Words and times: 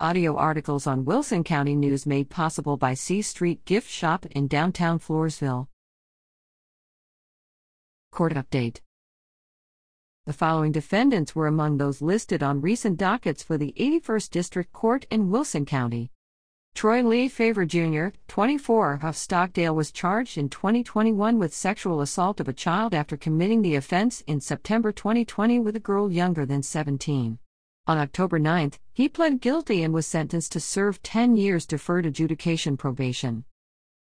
Audio 0.00 0.34
articles 0.36 0.88
on 0.88 1.04
Wilson 1.04 1.44
County 1.44 1.76
News 1.76 2.04
made 2.04 2.28
possible 2.28 2.76
by 2.76 2.94
C 2.94 3.22
Street 3.22 3.64
Gift 3.64 3.88
Shop 3.88 4.26
in 4.26 4.48
downtown 4.48 4.98
Floresville. 4.98 5.68
Court 8.10 8.34
update 8.34 8.80
The 10.26 10.32
following 10.32 10.72
defendants 10.72 11.36
were 11.36 11.46
among 11.46 11.76
those 11.76 12.02
listed 12.02 12.42
on 12.42 12.60
recent 12.60 12.96
dockets 12.96 13.44
for 13.44 13.56
the 13.56 13.72
81st 13.78 14.30
District 14.30 14.72
Court 14.72 15.06
in 15.12 15.30
Wilson 15.30 15.64
County. 15.64 16.10
Troy 16.74 17.00
Lee 17.04 17.28
Favor 17.28 17.64
Jr., 17.64 18.08
24, 18.26 18.98
of 19.00 19.16
Stockdale 19.16 19.76
was 19.76 19.92
charged 19.92 20.36
in 20.36 20.48
2021 20.48 21.38
with 21.38 21.54
sexual 21.54 22.00
assault 22.00 22.40
of 22.40 22.48
a 22.48 22.52
child 22.52 22.94
after 22.94 23.16
committing 23.16 23.62
the 23.62 23.76
offense 23.76 24.22
in 24.26 24.40
September 24.40 24.90
2020 24.90 25.60
with 25.60 25.76
a 25.76 25.80
girl 25.80 26.10
younger 26.10 26.44
than 26.44 26.64
17. 26.64 27.38
On 27.86 27.98
October 27.98 28.38
9, 28.38 28.72
he 28.94 29.10
pled 29.10 29.42
guilty 29.42 29.82
and 29.82 29.92
was 29.92 30.06
sentenced 30.06 30.52
to 30.52 30.60
serve 30.60 31.02
10 31.02 31.36
years 31.36 31.66
deferred 31.66 32.06
adjudication 32.06 32.78
probation. 32.78 33.44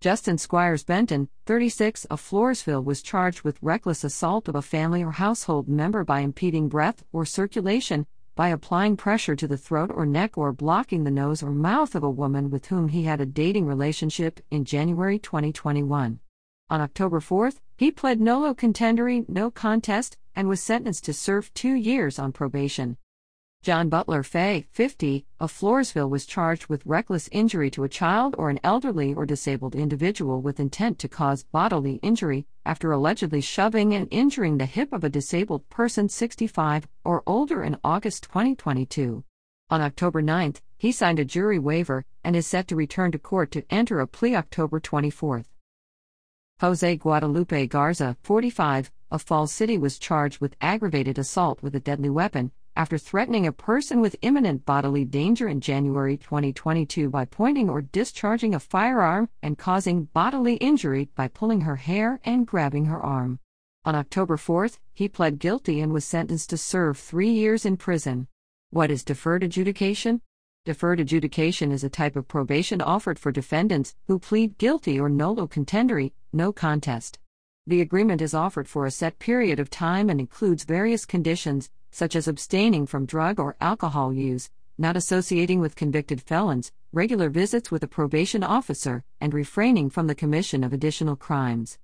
Justin 0.00 0.38
Squires 0.38 0.82
Benton, 0.82 1.28
36, 1.44 2.06
of 2.06 2.18
Floresville, 2.18 2.82
was 2.82 3.02
charged 3.02 3.42
with 3.42 3.62
reckless 3.62 4.02
assault 4.02 4.48
of 4.48 4.54
a 4.54 4.62
family 4.62 5.02
or 5.02 5.12
household 5.12 5.68
member 5.68 6.04
by 6.04 6.20
impeding 6.20 6.70
breath 6.70 7.04
or 7.12 7.26
circulation, 7.26 8.06
by 8.34 8.48
applying 8.48 8.96
pressure 8.96 9.36
to 9.36 9.46
the 9.46 9.58
throat 9.58 9.90
or 9.92 10.06
neck 10.06 10.38
or 10.38 10.54
blocking 10.54 11.04
the 11.04 11.10
nose 11.10 11.42
or 11.42 11.50
mouth 11.50 11.94
of 11.94 12.02
a 12.02 12.10
woman 12.10 12.48
with 12.48 12.66
whom 12.66 12.88
he 12.88 13.02
had 13.02 13.20
a 13.20 13.26
dating 13.26 13.66
relationship 13.66 14.40
in 14.50 14.64
January 14.64 15.18
2021. 15.18 16.18
On 16.70 16.80
October 16.80 17.20
4, 17.20 17.52
he 17.76 17.90
pled 17.90 18.22
nolo 18.22 18.54
contendere, 18.54 19.28
no 19.28 19.50
contest, 19.50 20.16
and 20.34 20.48
was 20.48 20.62
sentenced 20.62 21.04
to 21.04 21.12
serve 21.12 21.52
two 21.52 21.74
years 21.74 22.18
on 22.18 22.32
probation. 22.32 22.96
John 23.66 23.88
Butler 23.88 24.22
Fay, 24.22 24.64
50, 24.70 25.26
of 25.40 25.52
Floresville 25.52 26.08
was 26.08 26.24
charged 26.24 26.68
with 26.68 26.86
reckless 26.86 27.28
injury 27.32 27.68
to 27.72 27.82
a 27.82 27.88
child 27.88 28.36
or 28.38 28.48
an 28.48 28.60
elderly 28.62 29.12
or 29.12 29.26
disabled 29.26 29.74
individual 29.74 30.40
with 30.40 30.60
intent 30.60 31.00
to 31.00 31.08
cause 31.08 31.42
bodily 31.42 31.94
injury 31.94 32.46
after 32.64 32.92
allegedly 32.92 33.40
shoving 33.40 33.92
and 33.92 34.06
injuring 34.12 34.58
the 34.58 34.66
hip 34.66 34.92
of 34.92 35.02
a 35.02 35.08
disabled 35.08 35.68
person 35.68 36.08
65 36.08 36.86
or 37.02 37.24
older 37.26 37.64
in 37.64 37.76
August 37.82 38.22
2022. 38.22 39.24
On 39.70 39.80
October 39.80 40.22
9, 40.22 40.54
he 40.78 40.92
signed 40.92 41.18
a 41.18 41.24
jury 41.24 41.58
waiver 41.58 42.04
and 42.22 42.36
is 42.36 42.46
set 42.46 42.68
to 42.68 42.76
return 42.76 43.10
to 43.10 43.18
court 43.18 43.50
to 43.50 43.64
enter 43.68 43.98
a 43.98 44.06
plea 44.06 44.36
October 44.36 44.78
24. 44.78 45.42
Jose 46.60 46.96
Guadalupe 46.98 47.66
Garza, 47.66 48.16
45, 48.22 48.92
of 49.10 49.22
Falls 49.22 49.52
City 49.52 49.76
was 49.76 49.98
charged 49.98 50.40
with 50.40 50.54
aggravated 50.60 51.18
assault 51.18 51.60
with 51.64 51.74
a 51.74 51.80
deadly 51.80 52.08
weapon 52.10 52.52
after 52.76 52.98
threatening 52.98 53.46
a 53.46 53.52
person 53.52 54.00
with 54.00 54.14
imminent 54.20 54.66
bodily 54.66 55.04
danger 55.04 55.48
in 55.48 55.60
January 55.60 56.16
2022 56.18 57.08
by 57.08 57.24
pointing 57.24 57.70
or 57.70 57.80
discharging 57.80 58.54
a 58.54 58.60
firearm 58.60 59.28
and 59.42 59.56
causing 59.56 60.04
bodily 60.04 60.56
injury 60.56 61.08
by 61.14 61.26
pulling 61.26 61.62
her 61.62 61.76
hair 61.76 62.20
and 62.24 62.46
grabbing 62.46 62.84
her 62.84 63.00
arm. 63.00 63.40
On 63.86 63.94
October 63.94 64.36
4, 64.36 64.68
he 64.92 65.08
pled 65.08 65.38
guilty 65.38 65.80
and 65.80 65.92
was 65.92 66.04
sentenced 66.04 66.50
to 66.50 66.58
serve 66.58 66.98
three 66.98 67.30
years 67.30 67.64
in 67.64 67.76
prison. 67.76 68.28
What 68.70 68.90
is 68.90 69.04
deferred 69.04 69.42
adjudication? 69.42 70.20
Deferred 70.66 71.00
adjudication 71.00 71.70
is 71.70 71.84
a 71.84 71.88
type 71.88 72.16
of 72.16 72.28
probation 72.28 72.82
offered 72.82 73.18
for 73.18 73.30
defendants 73.30 73.94
who 74.08 74.18
plead 74.18 74.58
guilty 74.58 74.98
or 74.98 75.08
nolo 75.08 75.46
contendere, 75.46 76.10
no 76.32 76.52
contest. 76.52 77.20
The 77.68 77.80
agreement 77.80 78.20
is 78.20 78.34
offered 78.34 78.68
for 78.68 78.84
a 78.84 78.90
set 78.90 79.18
period 79.18 79.60
of 79.60 79.70
time 79.70 80.10
and 80.10 80.20
includes 80.20 80.64
various 80.64 81.06
conditions, 81.06 81.70
such 81.96 82.14
as 82.14 82.28
abstaining 82.28 82.84
from 82.86 83.06
drug 83.06 83.40
or 83.40 83.56
alcohol 83.58 84.12
use, 84.12 84.50
not 84.76 84.98
associating 84.98 85.60
with 85.60 85.74
convicted 85.74 86.20
felons, 86.20 86.70
regular 86.92 87.30
visits 87.30 87.70
with 87.70 87.82
a 87.82 87.88
probation 87.88 88.44
officer, 88.44 89.02
and 89.18 89.32
refraining 89.32 89.88
from 89.88 90.06
the 90.06 90.14
commission 90.14 90.62
of 90.62 90.74
additional 90.74 91.16
crimes. 91.16 91.78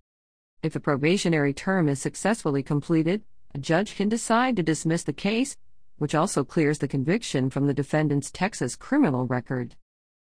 If 0.62 0.74
the 0.74 0.80
probationary 0.80 1.54
term 1.54 1.88
is 1.88 1.98
successfully 1.98 2.62
completed, 2.62 3.22
a 3.54 3.58
judge 3.58 3.96
can 3.96 4.10
decide 4.10 4.54
to 4.56 4.62
dismiss 4.62 5.02
the 5.02 5.14
case, 5.14 5.56
which 5.96 6.14
also 6.14 6.44
clears 6.44 6.80
the 6.80 6.88
conviction 6.88 7.48
from 7.48 7.66
the 7.66 7.72
defendant's 7.72 8.30
Texas 8.30 8.76
criminal 8.76 9.26
record. 9.26 9.76